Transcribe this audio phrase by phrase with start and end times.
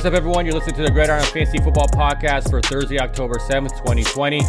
[0.00, 0.46] What's up, everyone?
[0.46, 4.40] You're listening to the Gridiron Fantasy Football Podcast for Thursday, October 7th, 2020.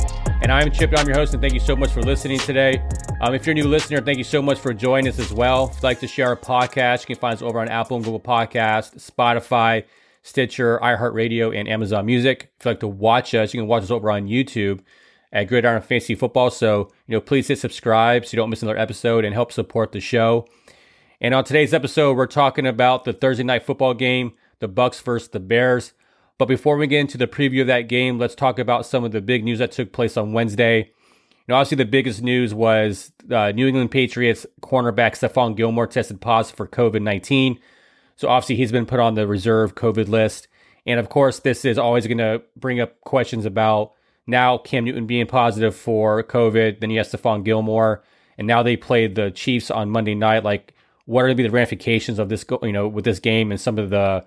[0.42, 2.82] And I'm Chip, I'm your host, and thank you so much for listening today.
[3.20, 5.68] Um, if you're a new listener, thank you so much for joining us as well.
[5.68, 8.06] If you'd like to share our podcast, you can find us over on Apple and
[8.06, 9.84] Google Podcast, Spotify,
[10.22, 12.54] Stitcher, iHeartRadio, and Amazon Music.
[12.58, 14.80] If you'd like to watch us, you can watch us over on YouTube
[15.34, 16.52] at Gridiron Fantasy Football.
[16.52, 19.92] So, you know, please hit subscribe so you don't miss another episode and help support
[19.92, 20.48] the show.
[21.20, 25.28] And on today's episode, we're talking about the Thursday night football game the Bucs versus
[25.28, 25.92] the Bears.
[26.38, 29.12] But before we get into the preview of that game, let's talk about some of
[29.12, 30.78] the big news that took place on Wednesday.
[30.80, 36.22] You know, obviously the biggest news was uh, New England Patriots cornerback Stephon Gilmore tested
[36.22, 37.60] positive for COVID nineteen.
[38.16, 40.48] So obviously he's been put on the reserve COVID list.
[40.86, 43.94] And of course, this is always going to bring up questions about
[44.26, 46.80] now Cam Newton being positive for COVID.
[46.80, 48.04] Then you have Stephon Gilmore,
[48.38, 50.44] and now they played the Chiefs on Monday night.
[50.44, 50.74] Like,
[51.06, 52.46] what are going to be the ramifications of this?
[52.64, 54.24] You know, with this game and some of the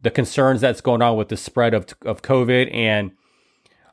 [0.00, 2.72] the concerns that's going on with the spread of, of COVID.
[2.72, 3.12] And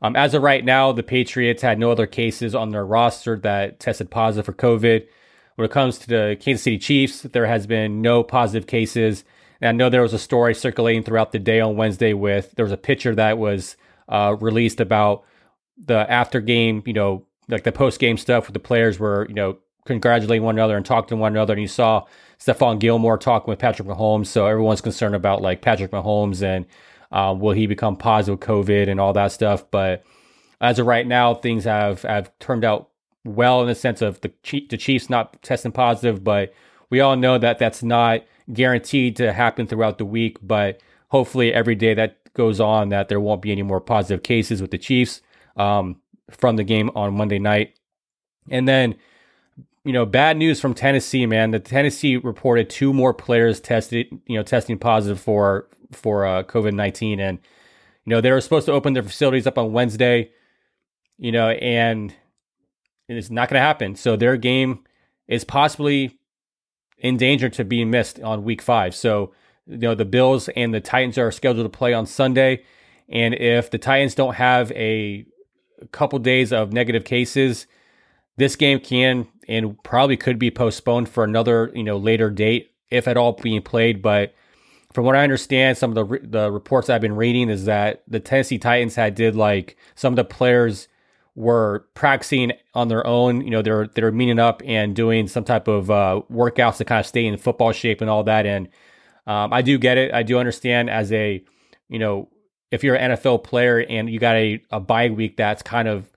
[0.01, 3.79] um, as of right now, the Patriots had no other cases on their roster that
[3.79, 5.07] tested positive for COVID.
[5.55, 9.23] When it comes to the Kansas City Chiefs, there has been no positive cases.
[9.61, 12.65] And I know there was a story circulating throughout the day on Wednesday with there
[12.65, 13.77] was a picture that was
[14.09, 15.23] uh, released about
[15.77, 19.35] the after game, you know, like the post game stuff with the players were, you
[19.35, 21.53] know, congratulating one another and talking to one another.
[21.53, 22.05] And you saw
[22.43, 24.27] Stephon Gilmore talking with Patrick Mahomes.
[24.27, 26.65] So everyone's concerned about like Patrick Mahomes and
[27.09, 29.69] uh, will he become positive COVID and all that stuff.
[29.71, 30.03] But
[30.59, 32.89] as of right now, things have have turned out
[33.23, 34.31] well in the sense of the
[34.69, 36.53] the Chiefs not testing positive, but
[36.89, 40.37] we all know that that's not guaranteed to happen throughout the week.
[40.41, 44.61] But hopefully, every day that goes on, that there won't be any more positive cases
[44.61, 45.21] with the Chiefs
[45.55, 47.79] um, from the game on Monday night.
[48.49, 48.95] And then
[49.85, 51.51] you know, bad news from Tennessee, man.
[51.51, 56.73] The Tennessee reported two more players tested, you know, testing positive for for uh, COVID
[56.73, 57.39] nineteen, and
[58.05, 60.31] you know they were supposed to open their facilities up on Wednesday,
[61.17, 62.13] you know, and
[63.09, 63.95] it's not going to happen.
[63.95, 64.83] So their game
[65.27, 66.17] is possibly
[66.97, 68.95] in danger to being missed on Week Five.
[68.95, 69.33] So
[69.67, 72.63] you know the Bills and the Titans are scheduled to play on Sunday,
[73.09, 75.25] and if the Titans don't have a
[75.91, 77.67] couple days of negative cases
[78.37, 83.07] this game can and probably could be postponed for another, you know, later date, if
[83.07, 84.01] at all being played.
[84.01, 84.33] But
[84.93, 88.19] from what I understand, some of the the reports I've been reading is that the
[88.19, 90.87] Tennessee Titans had did like some of the players
[91.35, 93.41] were practicing on their own.
[93.41, 96.99] You know, they're they're meeting up and doing some type of uh, workouts to kind
[96.99, 98.45] of stay in football shape and all that.
[98.45, 98.69] And
[99.25, 100.13] um, I do get it.
[100.13, 101.43] I do understand as a
[101.89, 102.29] you know
[102.71, 106.11] if you're an NFL player and you got a, a bye week that's kind of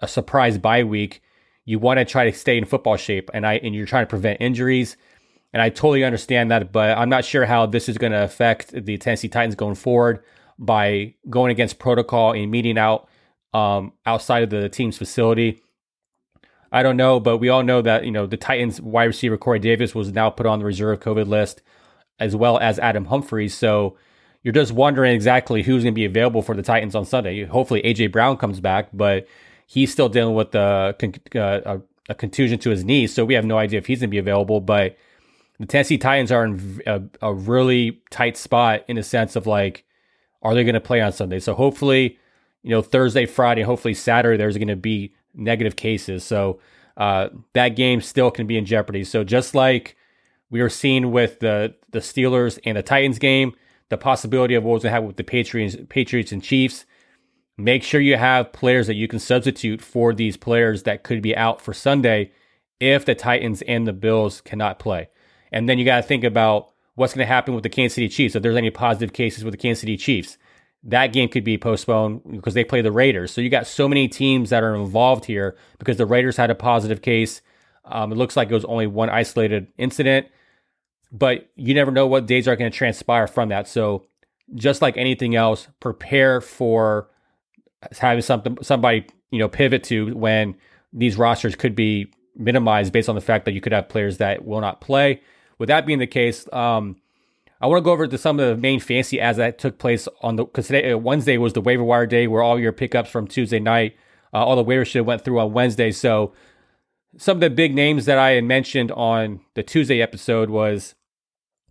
[0.00, 1.22] a surprise bye week,
[1.66, 4.10] you want to try to stay in football shape and I and you're trying to
[4.10, 4.96] prevent injuries.
[5.52, 8.72] And I totally understand that, but I'm not sure how this is going to affect
[8.72, 10.22] the Tennessee Titans going forward
[10.58, 13.08] by going against protocol and meeting out
[13.52, 15.62] um, outside of the team's facility.
[16.72, 19.58] I don't know, but we all know that you know the Titans wide receiver Corey
[19.58, 21.62] Davis was now put on the reserve COVID list,
[22.18, 23.54] as well as Adam Humphries.
[23.54, 23.96] So
[24.42, 27.44] you're just wondering exactly who's going to be available for the Titans on Sunday.
[27.44, 29.26] Hopefully AJ Brown comes back, but
[29.66, 30.94] He's still dealing with the
[31.34, 34.10] uh, a, a, contusion to his knee, so we have no idea if he's going
[34.10, 34.60] to be available.
[34.60, 34.96] But
[35.58, 39.84] the Tennessee Titans are in a, a really tight spot in the sense of like,
[40.42, 41.40] are they going to play on Sunday?
[41.40, 42.18] So hopefully,
[42.62, 46.24] you know, Thursday, Friday, hopefully Saturday, there's going to be negative cases.
[46.24, 46.60] So
[46.96, 49.04] uh, that game still can be in jeopardy.
[49.04, 49.96] So just like
[50.50, 53.54] we were seeing with the the Steelers and the Titans game,
[53.88, 56.86] the possibility of what was going to happen with the Patriots, Patriots and Chiefs
[57.58, 61.34] Make sure you have players that you can substitute for these players that could be
[61.36, 62.32] out for Sunday
[62.80, 65.08] if the Titans and the Bills cannot play.
[65.50, 68.08] And then you got to think about what's going to happen with the Kansas City
[68.08, 68.34] Chiefs.
[68.34, 70.36] If there's any positive cases with the Kansas City Chiefs,
[70.82, 73.32] that game could be postponed because they play the Raiders.
[73.32, 76.54] So you got so many teams that are involved here because the Raiders had a
[76.54, 77.40] positive case.
[77.84, 80.26] Um, it looks like it was only one isolated incident,
[81.10, 83.66] but you never know what days are going to transpire from that.
[83.66, 84.06] So
[84.54, 87.08] just like anything else, prepare for
[87.98, 90.54] having something somebody you know pivot to when
[90.92, 94.44] these rosters could be minimized based on the fact that you could have players that
[94.44, 95.20] will not play.
[95.58, 96.96] With that being the case, um,
[97.60, 100.08] I want to go over to some of the main fancy ads that took place
[100.22, 103.10] on the because today uh, Wednesday was the waiver wire day where all your pickups
[103.10, 103.96] from Tuesday night,
[104.34, 105.90] uh, all the waiver shit went through on Wednesday.
[105.90, 106.34] So
[107.16, 110.94] some of the big names that I had mentioned on the Tuesday episode was,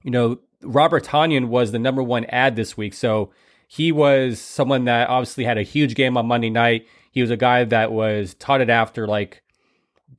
[0.01, 2.95] you know, Robert Tonyan was the number one add this week.
[2.95, 3.31] So
[3.67, 6.88] he was someone that obviously had a huge game on Monday night.
[7.12, 9.41] He was a guy that was touted after like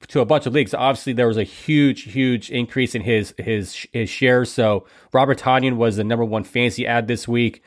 [0.08, 0.74] to a bunch of leagues.
[0.74, 4.50] Obviously, there was a huge, huge increase in his his his shares.
[4.50, 7.62] So Robert Tonyan was the number one fancy add this week.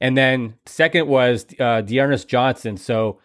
[0.00, 2.76] And then second was uh, D'Ernest Johnson.
[2.76, 3.20] So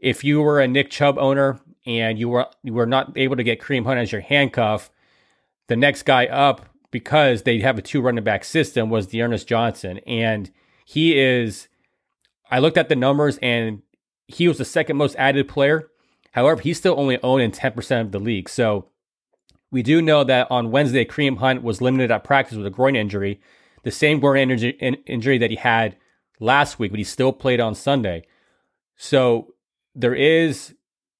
[0.00, 3.42] if you were a Nick Chubb owner and you were you were not able to
[3.42, 4.90] get Kareem Hunt as your handcuff,
[5.66, 9.98] the next guy up because they have a two running back system was D'Ernest Johnson,
[10.06, 10.50] and
[10.84, 11.68] he is.
[12.50, 13.82] I looked at the numbers and
[14.28, 15.90] he was the second most added player.
[16.32, 18.48] However, he's still only owned in 10% of the league.
[18.48, 18.88] So
[19.70, 22.96] we do know that on Wednesday, Kareem Hunt was limited at practice with a groin
[22.96, 23.40] injury,
[23.82, 24.70] the same groin injury,
[25.06, 25.96] injury that he had
[26.40, 28.24] last week, but he still played on Sunday.
[28.96, 29.54] So
[29.94, 30.74] there is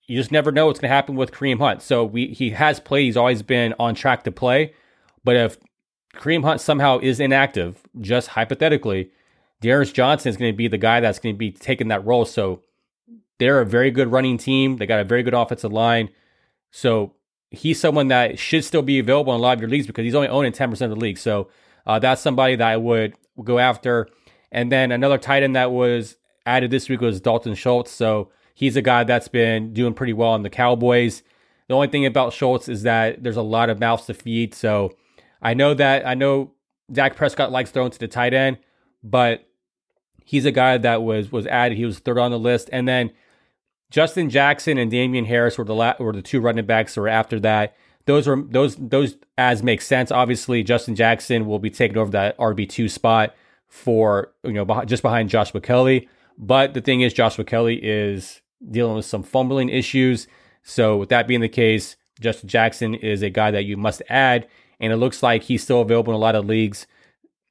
[0.07, 1.83] you just never know what's going to happen with Kareem Hunt.
[1.83, 3.05] So we he has played.
[3.05, 4.75] He's always been on track to play.
[5.23, 5.59] But if
[6.15, 9.11] Kareem Hunt somehow is inactive, just hypothetically,
[9.65, 12.27] D'Ernest Johnson is going to be the guy that's going to be taking that role.
[12.27, 12.63] So
[13.39, 14.77] they're a very good running team.
[14.77, 16.11] They got a very good offensive line.
[16.71, 17.15] So
[17.51, 20.15] he's someone that should still be available in a lot of your leagues because he's
[20.15, 21.19] only owning 10% of the league.
[21.19, 21.49] So
[21.87, 24.09] uh, that's somebody that I would go after.
[24.53, 27.91] And then another tight end that was added this week was Dalton Schultz.
[27.91, 31.23] So he's a guy that's been doing pretty well in the Cowboys.
[31.69, 34.55] The only thing about Schultz is that there's a lot of mouths to feed.
[34.55, 34.95] So
[35.41, 36.53] I know that I know
[36.93, 38.59] Dak Prescott likes throwing to the tight end,
[39.03, 39.49] but
[40.25, 41.79] he's a guy that was was added.
[41.79, 43.13] He was third on the list, and then
[43.91, 47.09] Justin Jackson and Damien Harris were the la- were the two running backs that were
[47.09, 47.77] after that.
[48.07, 50.11] Those were those those as make sense.
[50.11, 53.35] Obviously, Justin Jackson will be taking over that RB two spot
[53.69, 56.09] for you know just behind Josh Kelley.
[56.37, 58.41] But the thing is, Joshua Kelley is
[58.71, 60.27] dealing with some fumbling issues.
[60.63, 64.49] So, with that being the case, Justin Jackson is a guy that you must add.
[64.81, 66.87] And it looks like he's still available in a lot of leagues.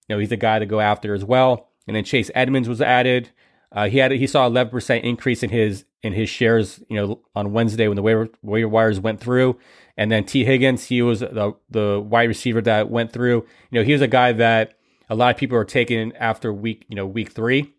[0.07, 1.69] You know, he's a guy to go after as well.
[1.87, 3.29] And then Chase Edmonds was added.
[3.71, 7.53] Uh, he had he saw 11% increase in his in his shares, you know, on
[7.53, 9.57] Wednesday when the waiver, wires went through.
[9.95, 13.45] And then Tee Higgins, he was the the wide receiver that went through.
[13.71, 14.77] You know, he was a guy that
[15.09, 17.73] a lot of people are taking after week, you know, week three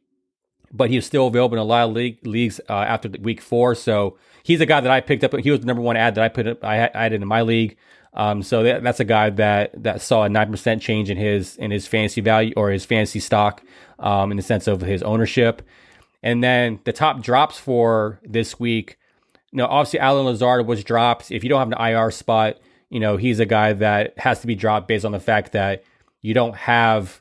[0.75, 3.75] but he he's still available in a lot of league, leagues uh, after week four.
[3.75, 5.33] So he's a guy that I picked up.
[5.39, 7.77] He was the number one add that I put up, I added in my league.
[8.13, 11.57] Um, so that, that's a guy that that saw a nine percent change in his
[11.57, 13.63] in his fantasy value or his fantasy stock
[14.05, 15.63] um, in the sense of his ownership.
[16.23, 18.97] And then the top drops for this week.
[19.51, 21.33] You know, obviously Allen Lazard was dropped.
[21.33, 22.59] If you don't have an IR spot,
[22.91, 25.83] you know he's a guy that has to be dropped based on the fact that
[26.21, 27.21] you don't have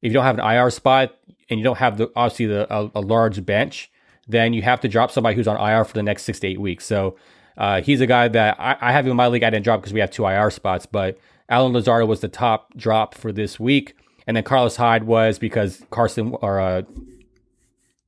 [0.00, 1.14] if you don't have an IR spot,
[1.48, 3.90] and you don't have the obviously the a, a, large bench,
[4.26, 6.60] then you have to drop somebody who's on IR for the next six to eight
[6.60, 6.84] weeks.
[6.84, 7.16] So
[7.56, 9.42] uh, he's a guy that I, I, have in my league.
[9.44, 11.18] I didn't drop because we have two IR spots, but
[11.48, 13.94] Allen Lazard was the top drop for this week,
[14.32, 16.82] and then Carlos Hyde was because Carson or uh,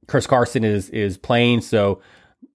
[0.09, 2.01] Chris Carson is is playing, so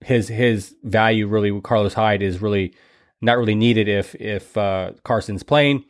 [0.03, 2.73] his his value really Carlos Hyde is really
[3.21, 5.85] not really needed if if uh, Carson's playing.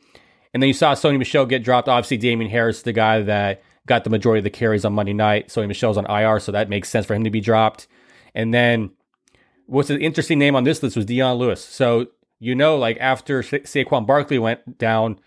[0.53, 1.87] And then you saw Sony Michel get dropped.
[1.87, 5.49] Obviously, Damien Harris, the guy that got the majority of the carries on Monday night.
[5.49, 7.87] So Michel's on IR, so that makes sense for him to be dropped.
[8.35, 8.89] And then
[9.67, 11.63] what's an interesting name on this list was Dion Lewis.
[11.63, 12.07] So
[12.39, 15.21] you know, like after Sa- Saquon Barkley went down,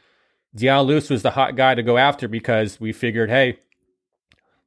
[0.55, 3.59] Lewis was the hot guy to go after because we figured, hey,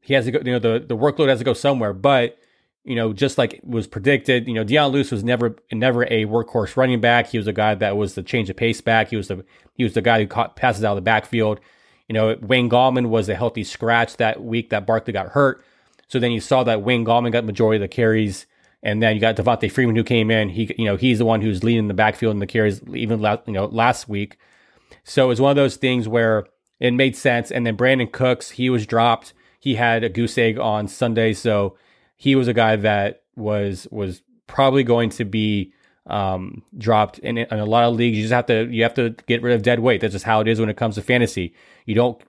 [0.02, 0.40] he has to go.
[0.40, 1.94] You know, the the workload has to go somewhere.
[1.94, 2.38] But
[2.84, 6.78] you know, just like was predicted, you know, Dion Lewis was never never a workhorse
[6.78, 7.28] running back.
[7.28, 9.10] He was a guy that was the change of pace back.
[9.10, 11.60] He was the he was the guy who caught passes out of the backfield.
[12.08, 15.64] You know, Wayne Gallman was a healthy scratch that week that Barkley got hurt.
[16.08, 18.46] So then you saw that Wayne Gallman got majority of the carries,
[18.84, 20.50] and then you got Devonta Freeman who came in.
[20.50, 23.42] He, you know, he's the one who's leading the backfield in the carries even last,
[23.48, 24.38] you know, last week.
[25.04, 26.46] So it was one of those things where
[26.80, 27.52] it made sense.
[27.52, 29.34] And then Brandin Cooks, he was dropped.
[29.60, 31.78] He had a goose egg on Sunday, so
[32.16, 35.74] he was a guy that was was probably going to be
[36.08, 38.18] um, dropped in, in a lot of leagues.
[38.18, 40.02] You just have to you have to get rid of dead weight.
[40.02, 41.54] That's just how it is when it comes to fantasy.
[41.86, 42.22] You don't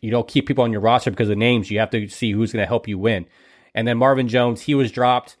[0.00, 1.70] you don't keep people on your roster because of names.
[1.70, 3.26] You have to see who's going to help you win.
[3.74, 5.36] And then Marvin Jones, he was dropped.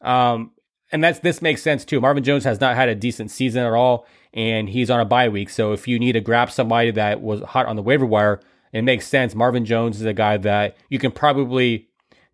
[0.00, 0.52] Um,
[0.92, 2.00] and that's this makes sense too.
[2.00, 5.28] Marvin Jones has not had a decent season at all, and he's on a bye
[5.28, 5.48] week.
[5.48, 8.40] So if you need to grab somebody that was hot on the waiver wire,
[8.72, 9.34] it makes sense.
[9.34, 11.88] Marvin Jones is a guy that you can probably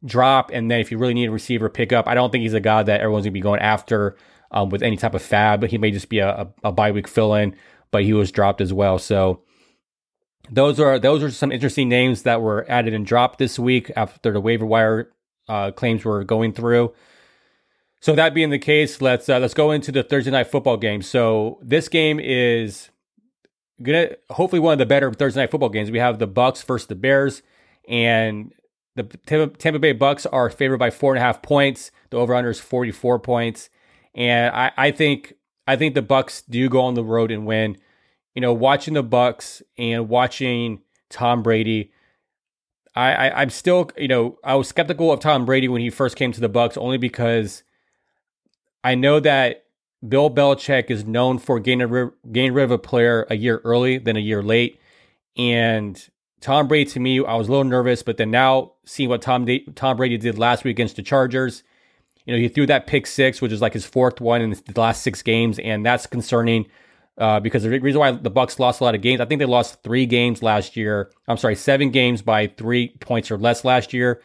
[0.04, 2.08] drop, and then if you really need a receiver, pick up.
[2.08, 4.16] I don't think he's a guy that everyone's gonna be going after
[4.50, 5.60] um, with any type of FAAB.
[5.60, 7.54] But he may just be a, a, a bye week fill in,
[7.90, 8.98] but he was dropped as well.
[8.98, 9.42] So
[10.50, 14.32] those are those are some interesting names that were added and dropped this week after
[14.32, 15.12] the waiver wire
[15.48, 16.94] uh, claims were going through.
[18.00, 21.02] So that being the case, let's uh, let's go into the Thursday night football game.
[21.02, 22.88] So this game is
[23.82, 25.90] gonna hopefully one of the better Thursday night football games.
[25.90, 27.42] We have the Bucs versus the Bears,
[27.86, 28.52] and
[28.96, 31.90] the Tampa Bay Bucs are favored by four and a half points.
[32.08, 33.68] The over under is forty four points.
[34.14, 35.34] And I, I think
[35.66, 37.76] I think the Bucs do go on the road and win.
[38.34, 40.80] You know, watching the Bucs and watching
[41.10, 41.92] Tom Brady,
[42.94, 46.16] I, I I'm still you know I was skeptical of Tom Brady when he first
[46.16, 47.62] came to the Bucs only because
[48.82, 49.64] I know that
[50.06, 53.98] Bill Belichick is known for getting rid, getting rid of a player a year early
[53.98, 54.80] than a year late,
[55.36, 56.08] and
[56.40, 59.46] Tom Brady to me I was a little nervous, but then now seeing what Tom
[59.74, 61.62] Tom Brady did last week against the Chargers,
[62.24, 64.80] you know he threw that pick six, which is like his fourth one in the
[64.80, 66.66] last six games, and that's concerning
[67.18, 69.44] uh, because the reason why the Bucs lost a lot of games, I think they
[69.44, 71.10] lost three games last year.
[71.28, 74.22] I'm sorry, seven games by three points or less last year,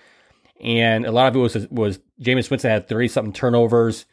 [0.62, 4.06] and a lot of it was was Jameis Winston had thirty something turnovers.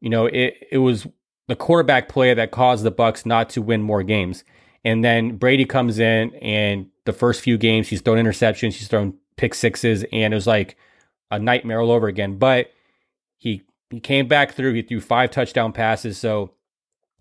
[0.00, 1.06] You know, it it was
[1.48, 4.44] the quarterback play that caused the Bucs not to win more games.
[4.84, 9.14] And then Brady comes in, and the first few games he's thrown interceptions, he's thrown
[9.36, 10.76] pick sixes, and it was like
[11.30, 12.38] a nightmare all over again.
[12.38, 12.70] But
[13.36, 14.74] he he came back through.
[14.74, 16.52] He threw five touchdown passes, so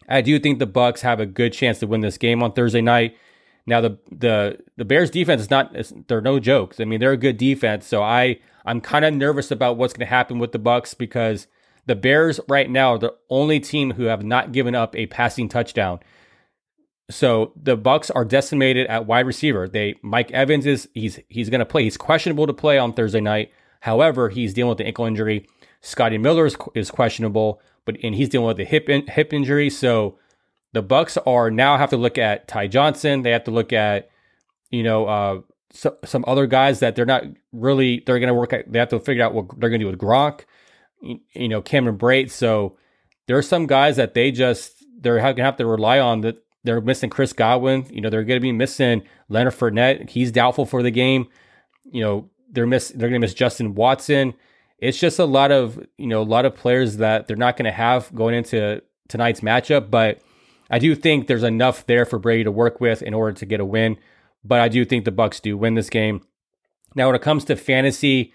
[0.07, 2.81] I do think the Bucs have a good chance to win this game on Thursday
[2.81, 3.17] night.
[3.65, 5.75] Now the the the Bears defense is not
[6.07, 6.79] they're no jokes.
[6.79, 10.05] I mean they're a good defense, so I I'm kind of nervous about what's going
[10.05, 11.47] to happen with the Bucs because
[11.87, 15.49] the Bears right now are the only team who have not given up a passing
[15.49, 15.99] touchdown.
[17.09, 19.67] So the Bucs are decimated at wide receiver.
[19.67, 21.83] They Mike Evans is he's he's going to play.
[21.83, 23.51] He's questionable to play on Thursday night.
[23.79, 25.47] However, he's dealing with the ankle injury.
[25.81, 29.71] Scotty Miller is, is questionable but and he's dealing with a hip in, hip injury.
[29.71, 30.19] So
[30.73, 33.23] the Bucs are now have to look at Ty Johnson.
[33.23, 34.11] They have to look at
[34.69, 35.41] you know uh,
[35.71, 38.71] so, some other guys that they're not really they're going to work at.
[38.71, 40.41] They have to figure out what they're going to do with Gronk,
[41.01, 42.31] you, know Cameron Brate.
[42.31, 42.77] So
[43.27, 46.43] there are some guys that they just they're going to have to rely on that.
[46.63, 47.85] They're missing Chris Godwin.
[47.89, 50.09] You know they're going to be missing Leonard Fournette.
[50.09, 51.27] He's doubtful for the game.
[51.85, 54.33] You know they're miss they're going to miss Justin Watson
[54.79, 57.65] it's just a lot of you know a lot of players that they're not going
[57.65, 59.89] to have going into tonight's matchup.
[59.89, 60.21] But
[60.69, 63.59] I do think there's enough there for Brady to work with in order to get
[63.59, 63.97] a win.
[64.43, 66.21] But I do think the Bucs do win this game.
[66.95, 68.33] Now, when it comes to fantasy,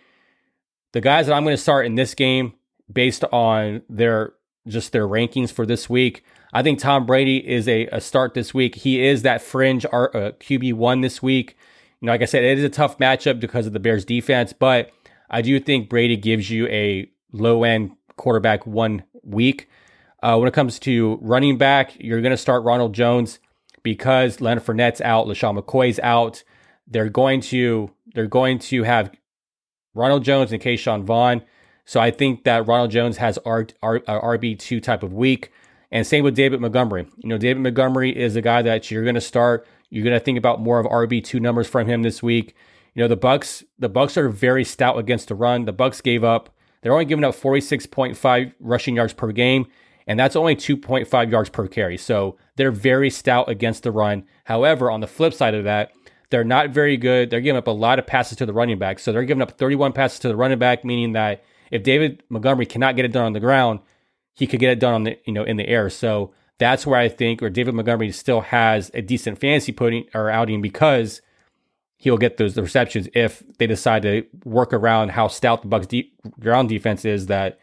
[0.92, 2.54] the guys that I'm going to start in this game
[2.90, 4.34] based on their
[4.68, 8.54] just their rankings for this week, I think Tom Brady is a, a start this
[8.54, 8.76] week.
[8.76, 11.56] He is that fringe uh, QB one this week.
[12.00, 14.52] You know, like I said, it is a tough matchup because of the Bears defense,
[14.52, 14.90] but
[15.30, 19.68] I do think Brady gives you a low end quarterback one week.
[20.22, 23.40] Uh, when it comes to running back, you're going to start Ronald Jones
[23.82, 26.44] because Leonard Fournette's out, LeSean McCoy's out.
[26.86, 29.10] They're going to they're going to have
[29.94, 31.42] Ronald Jones and Ke'Shawn Vaughn.
[31.84, 35.50] So I think that Ronald Jones has R, R, uh, RB two type of week,
[35.90, 37.06] and same with David Montgomery.
[37.18, 39.66] You know, David Montgomery is a guy that you're going to start.
[39.90, 42.54] You're going to think about more of RB two numbers from him this week.
[42.94, 45.64] You know, the Bucs, the Bucs are very stout against the run.
[45.64, 49.66] The Bucs gave up, they're only giving up 46.5 rushing yards per game,
[50.06, 51.96] and that's only 2.5 yards per carry.
[51.96, 54.24] So they're very stout against the run.
[54.44, 55.92] However, on the flip side of that,
[56.32, 57.28] they're not very good.
[57.28, 58.98] They're giving up a lot of passes to the running back.
[58.98, 62.64] So they're giving up 31 passes to the running back, meaning that if David Montgomery
[62.64, 63.80] cannot get it done on the ground,
[64.32, 65.90] he could get it done on the you know in the air.
[65.90, 70.30] So that's where I think, or David Montgomery still has a decent fantasy putting or
[70.30, 71.20] outing because
[71.98, 76.18] he'll get those receptions if they decide to work around how stout the Bucs deep
[76.40, 77.26] ground defense is.
[77.26, 77.60] That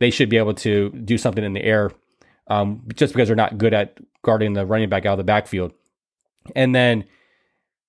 [0.00, 1.92] they should be able to do something in the air,
[2.48, 5.72] um, just because they're not good at guarding the running back out of the backfield.
[6.56, 7.04] And then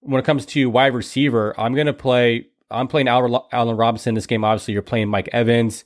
[0.01, 2.48] when it comes to wide receiver, I'm going to play.
[2.70, 4.43] I'm playing Allen Robinson this game.
[4.43, 5.84] Obviously, you're playing Mike Evans.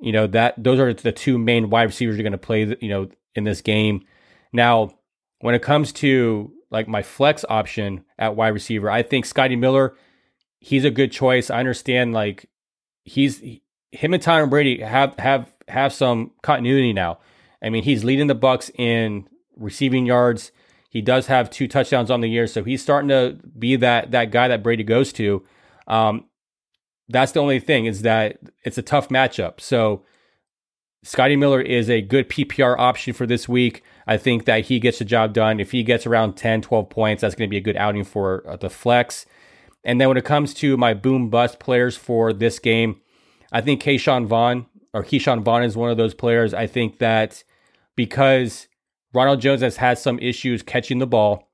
[0.00, 2.76] You know that those are the two main wide receivers you're going to play.
[2.80, 4.04] You know in this game.
[4.52, 4.92] Now,
[5.40, 8.90] when it comes to like my flex option at wide receiver.
[8.90, 9.94] I think Scotty Miller,
[10.60, 11.50] he's a good choice.
[11.50, 12.48] I understand like
[13.04, 13.40] he's
[13.90, 17.18] him and Tom Brady have have have some continuity now.
[17.62, 20.52] I mean, he's leading the Bucs in receiving yards.
[20.88, 24.30] He does have two touchdowns on the year, so he's starting to be that that
[24.30, 25.44] guy that Brady goes to.
[25.86, 26.24] Um,
[27.08, 29.60] that's the only thing is that it's a tough matchup.
[29.60, 30.04] So
[31.02, 33.82] Scotty Miller is a good PPR option for this week.
[34.06, 35.60] I think that he gets the job done.
[35.60, 38.44] If he gets around 10, 12 points, that's going to be a good outing for
[38.48, 39.26] uh, the flex.
[39.84, 43.00] And then when it comes to my boom bust players for this game,
[43.52, 46.52] I think Ke'Shawn Vaughn or Ke'Shawn Vaughn is one of those players.
[46.52, 47.44] I think that
[47.94, 48.68] because
[49.12, 51.48] Ronald Jones has had some issues catching the ball,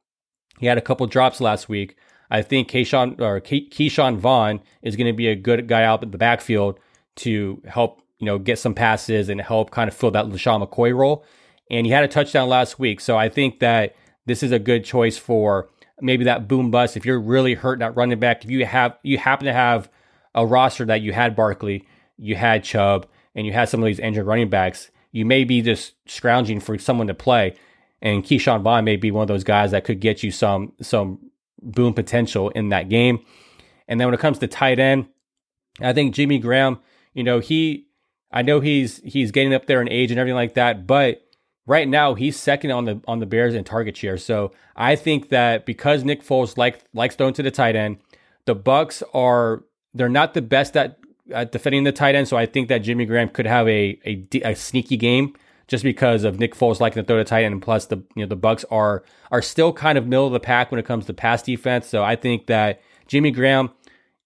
[0.59, 1.97] he had a couple drops last week.
[2.31, 6.11] I think Ke'Shawn or Ke'Shawn Vaughn is going to be a good guy out in
[6.11, 6.79] the backfield
[7.17, 10.97] to help you know, get some passes and help kind of fill that LeSean McCoy
[10.97, 11.25] role.
[11.71, 13.01] And he had a touchdown last week.
[13.01, 13.95] So I think that
[14.27, 15.69] this is a good choice for
[16.01, 16.97] maybe that boom bust.
[16.97, 19.91] If you're really hurting at running back, if you have you happen to have
[20.35, 23.99] a roster that you had Barkley, you had Chubb, and you had some of these
[23.99, 27.55] injured running backs, you may be just scrounging for someone to play.
[28.03, 31.31] And Ke'Shawn Vaughn may be one of those guys that could get you some some
[31.63, 33.25] boom potential in that game.
[33.87, 35.07] And then when it comes to tight end,
[35.81, 36.81] I think Jimmy Graham,
[37.15, 37.87] you know, he
[38.33, 41.23] I know he's he's getting up there in age and everything like that, but
[41.65, 44.19] right now he's second on the on the Bears in target share.
[44.19, 47.99] So I think that because Nick Foles like likes throwing to the tight end,
[48.47, 49.63] the Bucs are
[49.95, 50.99] they're not the best at,
[51.33, 52.29] at defending the tight end.
[52.29, 55.35] So I think that Jimmy Graham could have a a, a sneaky game
[55.67, 58.25] just because of Nick Foles liking to throw the tight end, and plus the you
[58.25, 61.07] know the Bucs are are still kind of middle of the pack when it comes
[61.07, 61.87] to pass defense.
[61.87, 63.71] So I think that Jimmy Graham,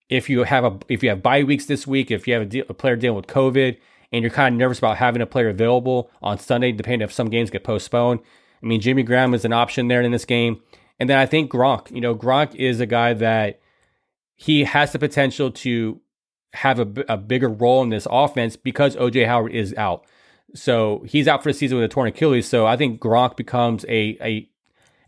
[0.09, 2.61] if you have a if you have bye weeks this week, if you have a,
[2.69, 3.76] a player dealing with COVID,
[4.12, 7.31] and you're kind of nervous about having a player available on Sunday, depending if some
[7.31, 8.21] games get postponed.
[8.62, 10.61] I mean, Jimmy Graham is an option there in this game,
[10.99, 11.90] and then I think Gronk.
[11.93, 13.61] You know, Gronk is a guy that
[14.35, 16.00] he has the potential to
[16.55, 20.05] have a, a bigger role in this offense because OJ Howard is out.
[20.55, 22.49] So he's out for the season with a torn Achilles.
[22.49, 24.49] So I think Gronk becomes a a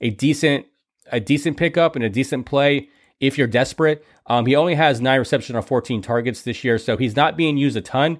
[0.00, 0.66] a decent
[1.10, 2.88] a decent pickup and a decent play
[3.20, 4.04] if you're desperate.
[4.26, 7.56] Um, he only has nine receptions on 14 targets this year, so he's not being
[7.56, 8.18] used a ton.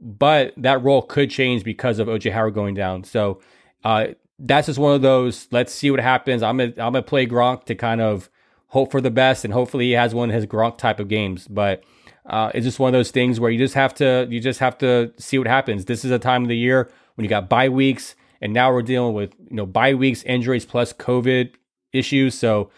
[0.00, 3.04] But that role could change because of OJ Howard going down.
[3.04, 3.40] So
[3.84, 5.46] uh, that's just one of those.
[5.52, 6.42] Let's see what happens.
[6.42, 8.28] I'm gonna I'm gonna play Gronk to kind of
[8.68, 11.46] hope for the best, and hopefully he has one of his Gronk type of games.
[11.46, 11.84] But
[12.26, 14.78] uh, it's just one of those things where you just have to you just have
[14.78, 15.84] to see what happens.
[15.86, 18.82] This is a time of the year when you got bye weeks, and now we're
[18.82, 21.52] dealing with you know bye weeks, injuries plus COVID
[21.92, 22.34] issues.
[22.36, 22.70] So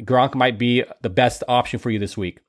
[0.00, 2.40] Gronk might be the best option for you this week.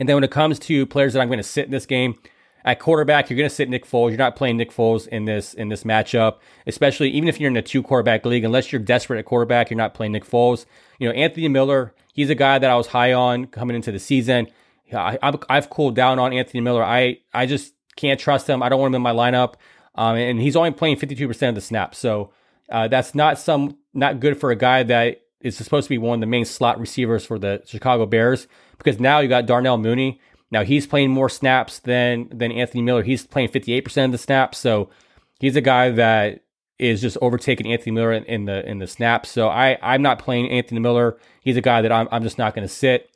[0.00, 2.16] And then when it comes to players that I'm going to sit in this game,
[2.64, 4.08] at quarterback, you're going to sit Nick Foles.
[4.08, 7.56] You're not playing Nick Foles in this in this matchup, especially even if you're in
[7.56, 8.44] a two quarterback league.
[8.44, 10.64] Unless you're desperate at quarterback, you're not playing Nick Foles.
[10.98, 13.98] You know, Anthony Miller, he's a guy that I was high on coming into the
[13.98, 14.48] season.
[14.92, 15.18] I,
[15.48, 16.84] have cooled down on Anthony Miller.
[16.84, 18.62] I I just can't trust him.
[18.62, 19.54] I don't want him in my lineup.
[19.94, 21.98] Um, and he's only playing 52% of the snaps.
[21.98, 22.32] So
[22.68, 26.16] uh, that's not some not good for a guy that is supposed to be one
[26.16, 28.48] of the main slot receivers for the Chicago Bears.
[28.78, 30.20] Because now you got Darnell Mooney.
[30.50, 33.02] Now he's playing more snaps than than Anthony Miller.
[33.02, 34.58] He's playing 58% of the snaps.
[34.58, 34.90] So
[35.38, 36.44] he's a guy that
[36.78, 39.30] is just overtaking Anthony Miller in, in the in the snaps.
[39.30, 41.18] So I I'm not playing Anthony Miller.
[41.40, 43.10] He's a guy that I'm I'm just not going to sit.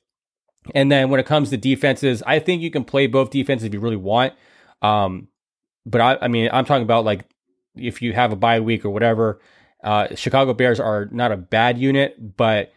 [0.75, 3.73] And then when it comes to defenses, I think you can play both defenses if
[3.73, 4.35] you really want.
[4.83, 5.29] Um,
[5.87, 7.25] but I, I mean, I'm talking about like
[7.77, 9.41] if you have a bye week or whatever.
[9.83, 12.73] Uh, Chicago Bears are not a bad unit, but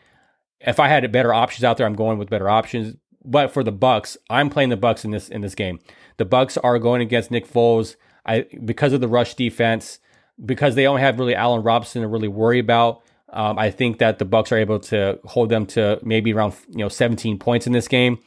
[0.60, 2.96] if I had better options out there, I'm going with better options.
[3.24, 5.80] But for the Bucs, I'm playing the Bucs in this in this game.
[6.18, 7.96] The Bucs are going against Nick Foles.
[8.26, 10.00] I because of the rush defense,
[10.44, 13.04] because they only have really Allen Robinson to really worry about.
[13.32, 16.80] Um, I think that the Bucs are able to hold them to maybe around you
[16.80, 18.20] know 17 points in this game.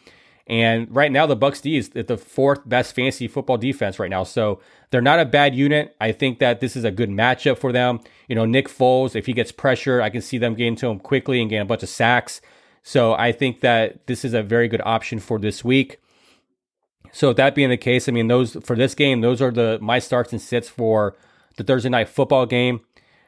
[0.46, 4.24] And right now, the Bucs D is the fourth best fantasy football defense right now.
[4.24, 5.96] So they're not a bad unit.
[6.00, 8.00] I think that this is a good matchup for them.
[8.28, 10.98] You know, Nick Foles, if he gets pressure, I can see them getting to him
[10.98, 12.42] quickly and getting a bunch of sacks.
[12.82, 15.98] So I think that this is a very good option for this week.
[17.10, 19.98] So that being the case, I mean, those for this game, those are the my
[19.98, 21.16] starts and sits for
[21.56, 22.80] the Thursday night football game.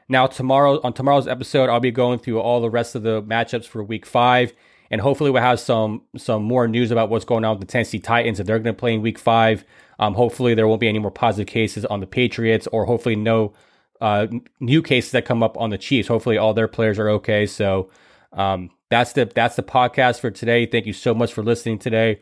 [0.09, 3.67] Now, tomorrow on tomorrow's episode, I'll be going through all the rest of the matchups
[3.67, 4.53] for Week Five,
[4.91, 7.99] and hopefully we'll have some some more news about what's going on with the Tennessee
[7.99, 9.65] Titans if they're going to play in Week Five.
[9.99, 13.53] Um, hopefully, there won't be any more positive cases on the Patriots, or hopefully no
[14.01, 14.29] uh,
[14.61, 16.09] new cases that come up on the Chiefs.
[16.09, 17.47] Hopefully, all their players are okay.
[17.47, 17.91] So
[18.33, 20.67] um, that's the that's the podcast for today.
[20.67, 22.21] Thank you so much for listening today.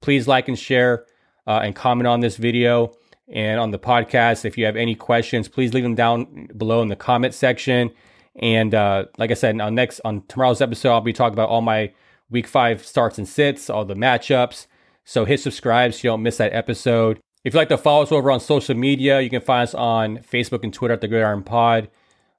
[0.00, 1.04] Please like and share
[1.46, 2.94] uh, and comment on this video
[3.28, 4.44] and on the podcast.
[4.44, 7.90] If you have any questions, please leave them down below in the comment section.
[8.36, 11.62] And uh, like I said, on next on tomorrow's episode, I'll be talking about all
[11.62, 11.92] my
[12.30, 14.66] week five starts and sits, all the matchups.
[15.04, 17.20] So hit subscribe so you don't miss that episode.
[17.44, 20.18] If you'd like to follow us over on social media, you can find us on
[20.18, 21.88] Facebook and Twitter at the Gridiron Pod,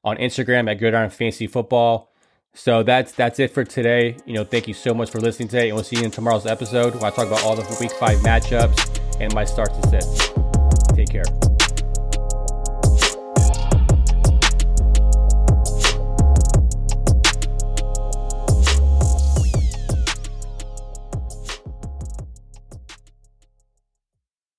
[0.03, 2.11] on Instagram at Gridiron Fantasy Football.
[2.53, 4.17] So that's that's it for today.
[4.25, 6.45] You know, thank you so much for listening today, and we'll see you in tomorrow's
[6.45, 10.46] episode where I talk about all the week five matchups and my starts and sits.
[10.97, 11.46] Take care.